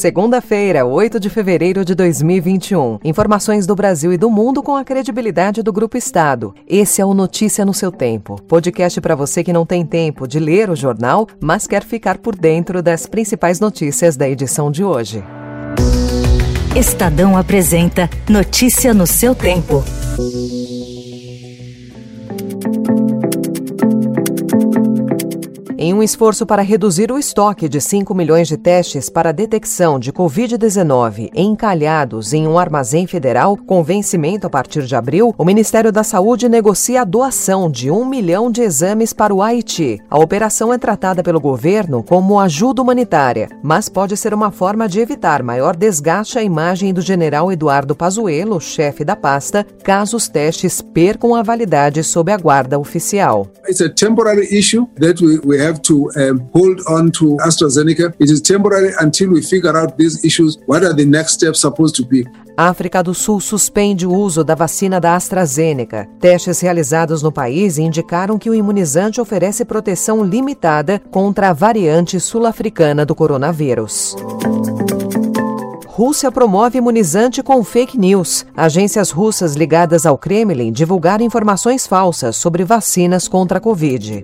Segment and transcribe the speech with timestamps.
[0.00, 3.00] Segunda-feira, 8 de fevereiro de 2021.
[3.04, 6.54] Informações do Brasil e do mundo com a credibilidade do Grupo Estado.
[6.66, 8.40] Esse é o Notícia no seu tempo.
[8.48, 12.34] Podcast para você que não tem tempo de ler o jornal, mas quer ficar por
[12.34, 15.22] dentro das principais notícias da edição de hoje.
[16.74, 19.84] Estadão apresenta Notícia no seu tempo.
[25.82, 30.12] Em um esforço para reduzir o estoque de 5 milhões de testes para detecção de
[30.12, 36.02] Covid-19 encalhados em um armazém federal com vencimento a partir de abril, o Ministério da
[36.02, 39.98] Saúde negocia a doação de 1 milhão de exames para o Haiti.
[40.10, 45.00] A operação é tratada pelo governo como ajuda humanitária, mas pode ser uma forma de
[45.00, 50.82] evitar maior desgaste à imagem do general Eduardo Pazuello, chefe da pasta, caso os testes
[50.82, 53.46] percam a validade sob a guarda oficial.
[53.66, 58.14] It's a temporary issue that we have have to um, hold on to AstraZeneca.
[58.18, 60.58] It is temporary until we figure out these issues.
[60.66, 62.26] What are the next steps supposed to be?
[62.56, 66.06] África do Sul suspende o uso da vacina da AstraZeneca.
[66.20, 73.06] Testes realizados no país indicaram que o imunizante oferece proteção limitada contra a variante sul-africana
[73.06, 74.14] do coronavírus.
[75.86, 78.46] Rússia promove imunizante com fake news.
[78.56, 84.22] Agências russas ligadas ao Kremlin divulgaram informações falsas sobre vacinas contra a Covid.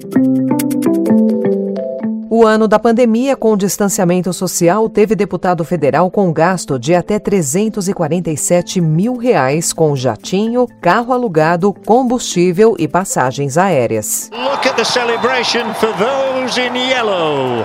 [2.39, 8.79] O ano da pandemia com distanciamento social teve deputado federal com gasto de até 347
[8.79, 14.31] mil reais com jatinho, carro alugado, combustível e passagens aéreas.
[14.35, 17.65] Look at the celebration for those in yellow.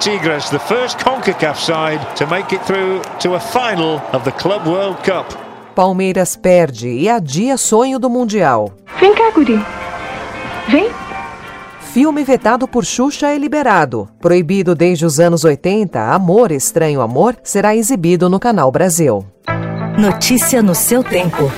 [0.00, 4.66] Tigres, the first CONCACAF side to make it through to a final of the Club
[4.66, 5.32] World Cup.
[5.76, 8.72] Palmeiras perde e adia sonho do Mundial.
[8.98, 9.64] Vem cá, guri.
[10.66, 11.07] Vem.
[11.98, 14.08] Filme vetado por Xuxa é liberado.
[14.20, 19.26] Proibido desde os anos 80, Amor, Estranho Amor será exibido no Canal Brasil.
[19.98, 21.50] Notícia no seu tempo.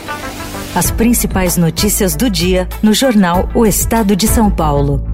[0.74, 5.09] As principais notícias do dia no jornal O Estado de São Paulo.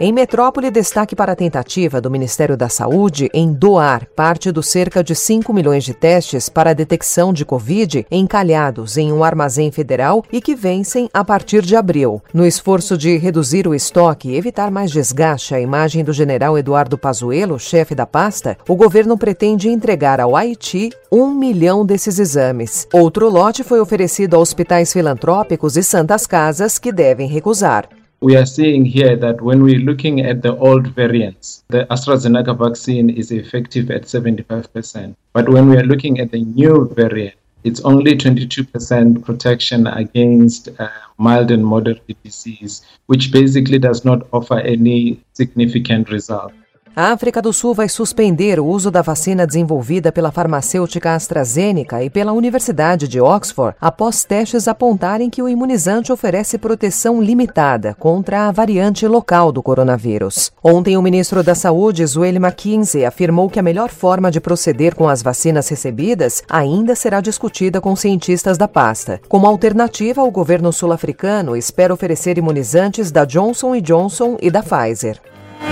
[0.00, 5.02] Em Metrópole, destaque para a tentativa do Ministério da Saúde em doar parte dos cerca
[5.02, 10.24] de 5 milhões de testes para a detecção de Covid encalhados em um armazém federal
[10.30, 12.22] e que vencem a partir de abril.
[12.32, 16.96] No esforço de reduzir o estoque e evitar mais desgaste à imagem do general Eduardo
[16.96, 22.86] Pazuello, chefe da pasta, o governo pretende entregar ao Haiti um milhão desses exames.
[22.92, 27.97] Outro lote foi oferecido a hospitais filantrópicos e santas casas que devem recusar.
[28.20, 33.10] We are seeing here that when we're looking at the old variants, the AstraZeneca vaccine
[33.10, 35.14] is effective at 75%.
[35.32, 40.88] But when we are looking at the new variant, it's only 22% protection against uh,
[41.18, 46.52] mild and moderate disease, which basically does not offer any significant result.
[47.00, 52.10] A África do Sul vai suspender o uso da vacina desenvolvida pela farmacêutica AstraZeneca e
[52.10, 58.50] pela Universidade de Oxford após testes apontarem que o imunizante oferece proteção limitada contra a
[58.50, 60.50] variante local do coronavírus.
[60.60, 65.08] Ontem, o ministro da Saúde, Zueli McKinsey, afirmou que a melhor forma de proceder com
[65.08, 69.20] as vacinas recebidas ainda será discutida com cientistas da pasta.
[69.28, 75.20] Como alternativa, o governo sul-africano espera oferecer imunizantes da Johnson Johnson e da Pfizer.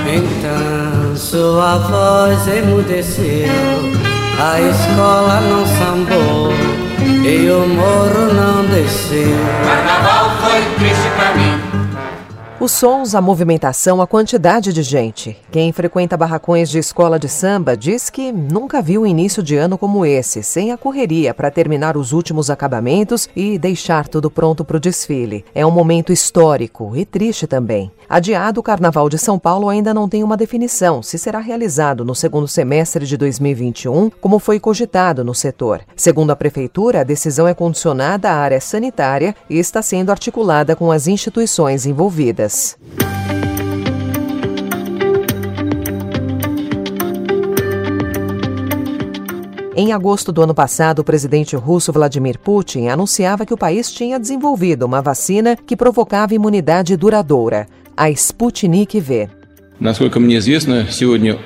[0.06, 0.85] Então
[1.16, 3.48] sua voz emudeceu,
[4.38, 6.52] a escola não sambou
[7.24, 9.36] e o morro não desceu.
[9.64, 11.15] Carnaval foi triste.
[12.58, 15.36] Os sons, a movimentação, a quantidade de gente.
[15.52, 19.76] Quem frequenta barracões de escola de samba diz que nunca viu um início de ano
[19.76, 24.78] como esse, sem a correria para terminar os últimos acabamentos e deixar tudo pronto para
[24.78, 25.44] o desfile.
[25.54, 27.92] É um momento histórico e triste também.
[28.08, 32.14] Adiado, o Carnaval de São Paulo ainda não tem uma definição se será realizado no
[32.14, 35.82] segundo semestre de 2021, como foi cogitado no setor.
[35.94, 40.90] Segundo a Prefeitura, a decisão é condicionada à área sanitária e está sendo articulada com
[40.90, 42.45] as instituições envolvidas.
[49.73, 54.19] Em agosto do ano passado, o presidente russo Vladimir Putin anunciava que o país tinha
[54.19, 57.67] desenvolvido uma vacina que provocava imunidade duradoura,
[57.97, 59.29] a Sputnik V.
[59.79, 61.39] Насколько мне известно, сегодня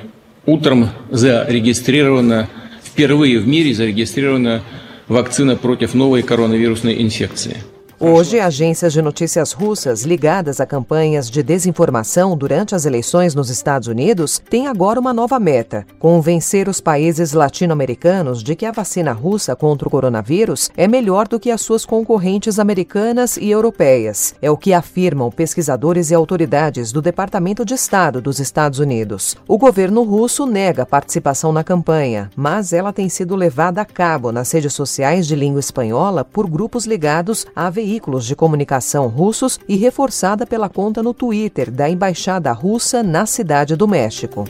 [0.45, 2.49] утром зарегистрирована,
[2.83, 4.63] впервые в мире зарегистрирована
[5.07, 7.68] вакцина против новой коронавирусной инфекции.
[8.02, 13.88] Hoje, agências de notícias russas ligadas a campanhas de desinformação durante as eleições nos Estados
[13.88, 19.54] Unidos têm agora uma nova meta: convencer os países latino-americanos de que a vacina russa
[19.54, 24.34] contra o coronavírus é melhor do que as suas concorrentes americanas e europeias.
[24.40, 29.36] É o que afirmam pesquisadores e autoridades do Departamento de Estado dos Estados Unidos.
[29.46, 34.50] O governo russo nega participação na campanha, mas ela tem sido levada a cabo nas
[34.50, 37.89] redes sociais de língua espanhola por grupos ligados a veículos
[38.24, 43.88] de comunicação russos e reforçada pela conta no Twitter da Embaixada Russa na Cidade do
[43.88, 44.44] México.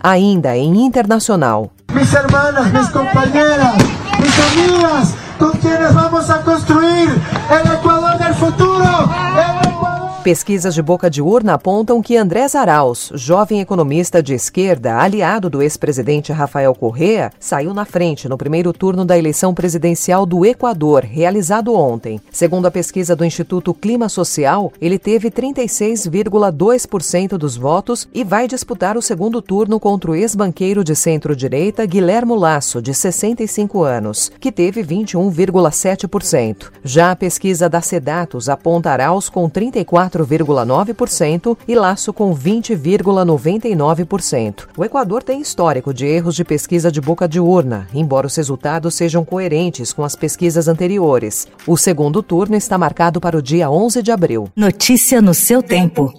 [0.00, 1.70] Ainda em internacional.
[1.92, 3.74] Mis hermanas, mis compañeras,
[4.18, 7.08] mis amigas, con quienes vamos a construir
[7.50, 9.07] el Ecuador del futuro.
[10.22, 15.62] Pesquisas de boca de urna apontam que André Zaraus, jovem economista de esquerda, aliado do
[15.62, 21.72] ex-presidente Rafael Correa, saiu na frente no primeiro turno da eleição presidencial do Equador, realizado
[21.72, 22.20] ontem.
[22.32, 28.96] Segundo a pesquisa do Instituto Clima Social, ele teve 36,2% dos votos e vai disputar
[28.96, 34.82] o segundo turno contra o ex-banqueiro de centro-direita Guilhermo Lasso, de 65 anos, que teve
[34.82, 36.72] 21,7%.
[36.82, 44.68] Já a pesquisa da Sedatus aponta Arauz com 34 4,9% e Laço com 20,99%.
[44.76, 48.94] O Equador tem histórico de erros de pesquisa de boca de urna, embora os resultados
[48.94, 51.48] sejam coerentes com as pesquisas anteriores.
[51.66, 54.48] O segundo turno está marcado para o dia 11 de abril.
[54.56, 56.12] Notícia no seu tempo.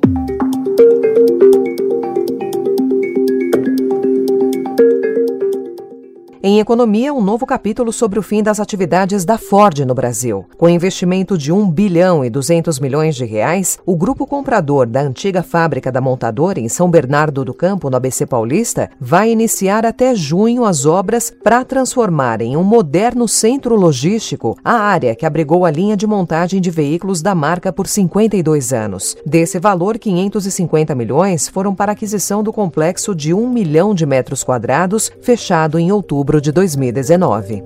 [6.42, 10.46] Em economia, um novo capítulo sobre o fim das atividades da Ford no Brasil.
[10.58, 15.44] Com investimento de 1 bilhão e 200 milhões de reais, o grupo comprador da antiga
[15.44, 20.64] fábrica da montadora em São Bernardo do Campo, no ABC Paulista, vai iniciar até junho
[20.64, 25.98] as obras para transformar em um moderno centro logístico a área que abrigou a linha
[25.98, 29.18] de montagem de veículos da marca por 52 anos.
[29.26, 34.42] Desse valor, 550 milhões foram para a aquisição do complexo de 1 milhão de metros
[34.42, 37.64] quadrados, fechado em outubro outubro de 2019.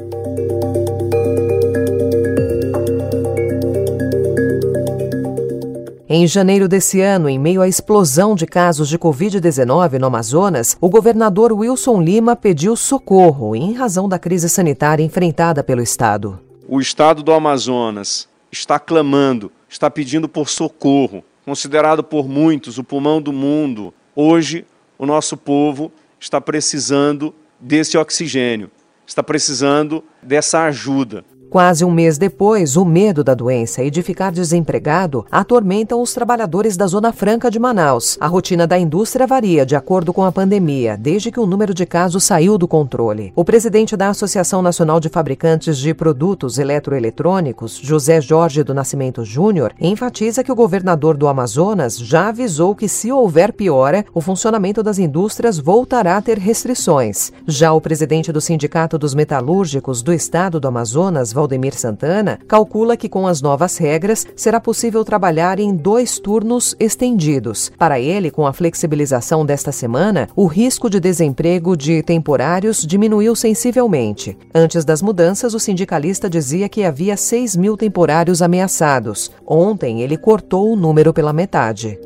[6.07, 10.89] Em janeiro desse ano, em meio à explosão de casos de Covid-19 no Amazonas, o
[10.89, 16.39] governador Wilson Lima pediu socorro em razão da crise sanitária enfrentada pelo Estado.
[16.67, 21.23] O Estado do Amazonas está clamando, está pedindo por socorro.
[21.43, 24.65] Considerado por muitos o pulmão do mundo, hoje
[24.97, 27.33] o nosso povo está precisando
[27.63, 28.69] desse oxigênio,
[29.07, 31.23] está precisando dessa ajuda.
[31.53, 36.75] Quase um mês depois, o medo da doença e de ficar desempregado atormentam os trabalhadores
[36.75, 38.17] da Zona Franca de Manaus.
[38.19, 41.85] A rotina da indústria varia de acordo com a pandemia, desde que o número de
[41.85, 43.31] casos saiu do controle.
[43.35, 49.75] O presidente da Associação Nacional de Fabricantes de Produtos Eletroeletrônicos, José Jorge do Nascimento Júnior,
[49.79, 54.97] enfatiza que o governador do Amazonas já avisou que, se houver piora, o funcionamento das
[54.97, 57.31] indústrias voltará a ter restrições.
[57.45, 63.09] Já o presidente do Sindicato dos Metalúrgicos do Estado do Amazonas, Valdemir Santana, calcula que
[63.09, 67.69] com as novas regras será possível trabalhar em dois turnos estendidos.
[67.77, 74.37] Para ele, com a flexibilização desta semana, o risco de desemprego de temporários diminuiu sensivelmente.
[74.55, 79.29] Antes das mudanças, o sindicalista dizia que havia 6 mil temporários ameaçados.
[79.45, 81.99] Ontem, ele cortou o número pela metade.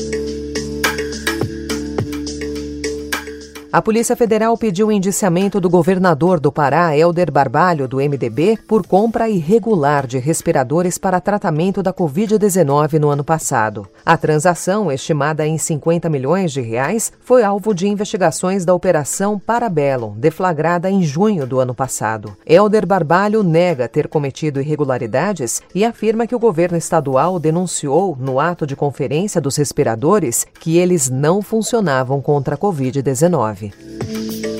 [3.75, 8.87] A Polícia Federal pediu o indiciamento do governador do Pará, Helder Barbalho, do MDB, por
[8.87, 13.85] compra irregular de respiradores para tratamento da Covid-19 no ano passado.
[14.05, 20.13] A transação, estimada em 50 milhões de reais, foi alvo de investigações da Operação Parabellum,
[20.15, 22.33] deflagrada em junho do ano passado.
[22.47, 28.65] Helder Barbalho nega ter cometido irregularidades e afirma que o governo estadual denunciou, no ato
[28.65, 33.64] de conferência dos respiradores, que eles não funcionavam contra a Covid-19.
[33.71, 34.54] Salve!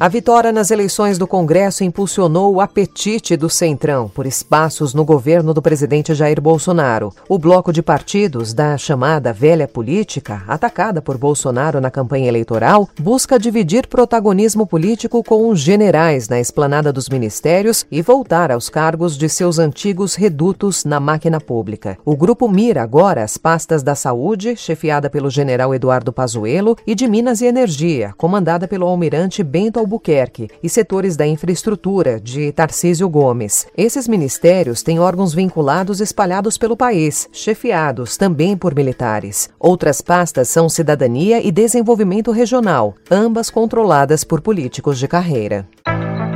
[0.00, 5.54] A vitória nas eleições do Congresso impulsionou o apetite do Centrão por espaços no governo
[5.54, 7.14] do presidente Jair Bolsonaro.
[7.28, 13.38] O bloco de partidos da chamada velha política, atacada por Bolsonaro na campanha eleitoral, busca
[13.38, 19.28] dividir protagonismo político com os generais na esplanada dos ministérios e voltar aos cargos de
[19.28, 21.96] seus antigos redutos na máquina pública.
[22.04, 27.06] O grupo mira agora as pastas da saúde, chefiada pelo general Eduardo Pazuello, e de
[27.06, 33.66] Minas e Energia, comandada pelo almirante Bento Albuquerque e setores da infraestrutura de Tarcísio Gomes.
[33.76, 39.50] Esses ministérios têm órgãos vinculados espalhados pelo país, chefiados também por militares.
[39.60, 45.68] Outras pastas são Cidadania e Desenvolvimento Regional, ambas controladas por políticos de carreira.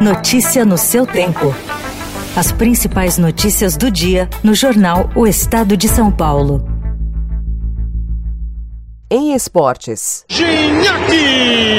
[0.00, 1.55] Notícia no seu tempo.
[2.37, 6.62] As principais notícias do dia no jornal O Estado de São Paulo.
[9.11, 10.25] Em esportes.
[10.28, 11.77] Gignac!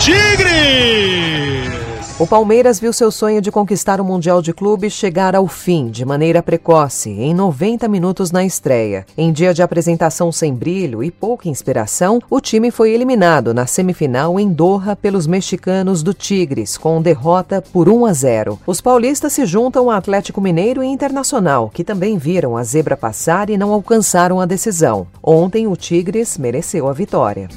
[0.00, 1.70] Gol do Tigre!
[2.18, 6.04] O Palmeiras viu seu sonho de conquistar o Mundial de Clubes chegar ao fim de
[6.04, 9.06] maneira precoce, em 90 minutos na estreia.
[9.16, 14.38] Em dia de apresentação sem brilho e pouca inspiração, o time foi eliminado na semifinal
[14.38, 18.58] em Doha pelos mexicanos do Tigres, com derrota por 1 a 0.
[18.66, 23.48] Os paulistas se juntam ao Atlético Mineiro e Internacional, que também viram a zebra passar
[23.48, 25.06] e não alcançaram a decisão.
[25.22, 27.48] Ontem, o Tigres mereceu a vitória.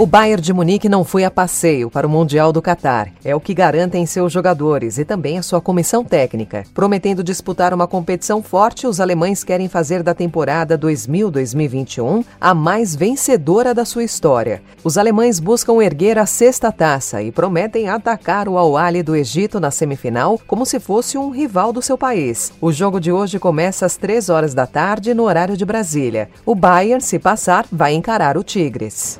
[0.00, 3.08] O Bayern de Munique não foi a passeio para o Mundial do Catar.
[3.24, 6.62] É o que garantem seus jogadores e também a sua comissão técnica.
[6.72, 13.74] Prometendo disputar uma competição forte, os alemães querem fazer da temporada 2000-2021 a mais vencedora
[13.74, 14.62] da sua história.
[14.84, 19.72] Os alemães buscam erguer a sexta taça e prometem atacar o Al-Ali do Egito na
[19.72, 22.52] semifinal como se fosse um rival do seu país.
[22.60, 26.30] O jogo de hoje começa às 3 horas da tarde no horário de Brasília.
[26.46, 29.18] O Bayern, se passar, vai encarar o Tigres.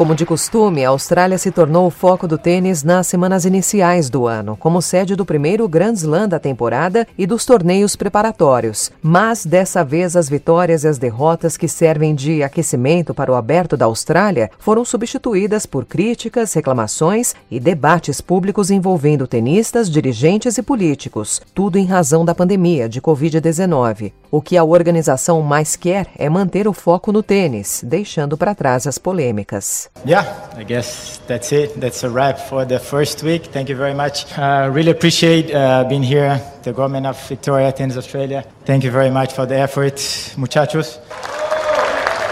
[0.00, 4.26] Como de costume, a Austrália se tornou o foco do tênis nas semanas iniciais do
[4.26, 8.90] ano, como sede do primeiro Grand Slam da temporada e dos torneios preparatórios.
[9.02, 13.76] Mas dessa vez as vitórias e as derrotas que servem de aquecimento para o aberto
[13.76, 21.42] da Austrália foram substituídas por críticas, reclamações e debates públicos envolvendo tenistas, dirigentes e políticos,
[21.54, 24.12] tudo em razão da pandemia de Covid-19.
[24.30, 28.86] O que a organização mais quer é manter o foco no tênis, deixando para trás
[28.86, 29.89] as polêmicas.
[30.04, 31.78] Yeah, I guess that's it.
[31.78, 33.46] That's a wrap for the first week.
[33.46, 34.26] Thank you very much.
[34.38, 38.44] Uh, really appreciate uh, being here, the government of Victoria, Tennis Australia.
[38.64, 39.96] Thank you very much for the effort,
[40.38, 40.98] muchachos.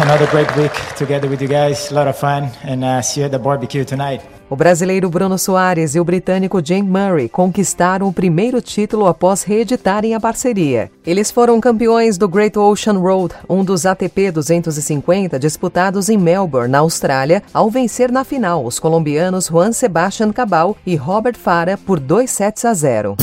[0.00, 1.90] Another great week together with you guys.
[1.90, 4.22] A lot of fun, and uh, see you at the barbecue tonight.
[4.48, 10.14] O brasileiro Bruno Soares e o britânico Jane Murray conquistaram o primeiro título após reeditarem
[10.14, 10.90] a parceria.
[11.04, 16.78] Eles foram campeões do Great Ocean Road, um dos ATP 250 disputados em Melbourne, na
[16.78, 22.30] Austrália, ao vencer na final os colombianos Juan Sebastián Cabal e Robert Farah por 2
[22.30, 23.16] sets a 0.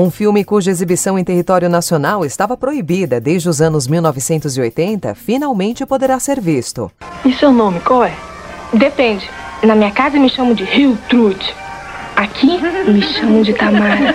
[0.00, 6.20] Um filme cuja exibição em território nacional estava proibida desde os anos 1980 finalmente poderá
[6.20, 6.88] ser visto.
[7.24, 8.14] E seu nome qual é?
[8.72, 9.28] Depende.
[9.60, 11.52] Na minha casa me chamam de Rio Trude.
[12.14, 14.14] Aqui me chamam de Tamara.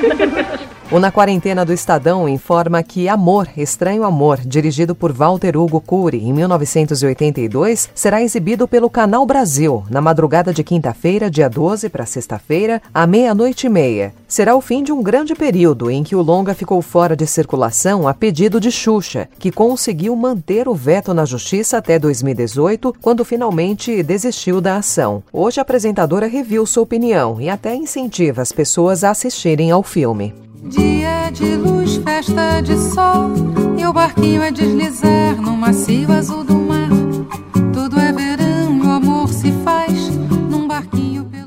[0.94, 6.24] O Na Quarentena do Estadão informa que Amor, Estranho Amor, dirigido por Walter Hugo Cury
[6.24, 12.80] em 1982, será exibido pelo Canal Brasil na madrugada de quinta-feira, dia 12 para sexta-feira,
[12.94, 14.14] à meia-noite e meia.
[14.28, 18.08] Será o fim de um grande período em que o longa ficou fora de circulação
[18.08, 24.04] a pedido de Xuxa, que conseguiu manter o veto na justiça até 2018, quando finalmente
[24.04, 25.24] desistiu da ação.
[25.34, 30.36] Hoje a apresentadora reviu sua opinião e até incentiva as pessoas a assistirem ao filme.
[30.66, 33.32] Dia de luz, festa de sol,
[33.78, 36.93] e o barquinho a deslizar no macio azul do mar.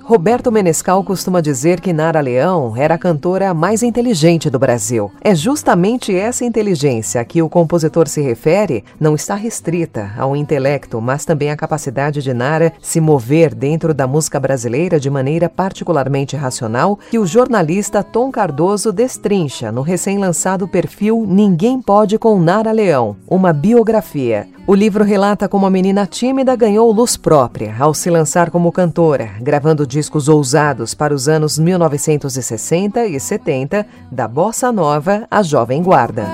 [0.09, 5.11] Roberto Menescal costuma dizer que Nara Leão era a cantora mais inteligente do Brasil.
[5.21, 11.01] É justamente essa inteligência a que o compositor se refere não está restrita ao intelecto,
[11.01, 16.37] mas também à capacidade de Nara se mover dentro da música brasileira de maneira particularmente
[16.37, 23.17] racional, que o jornalista Tom Cardoso destrincha no recém-lançado perfil Ninguém Pode com Nara Leão,
[23.27, 24.47] uma biografia.
[24.69, 29.31] O livro relata como a menina tímida ganhou luz própria ao se lançar como cantora,
[29.41, 36.27] gravando discos ousados para os anos 1960 e 70, da bossa nova à jovem guarda.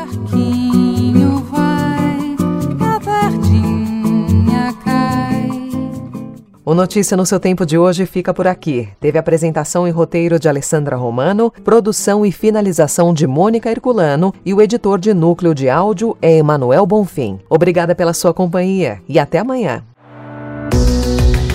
[6.64, 8.88] O Notícia no seu tempo de hoje fica por aqui.
[8.98, 14.60] Teve apresentação e roteiro de Alessandra Romano, produção e finalização de Mônica Herculano e o
[14.60, 17.38] editor de núcleo de áudio é Emanuel Bonfim.
[17.48, 19.84] Obrigada pela sua companhia e até amanhã.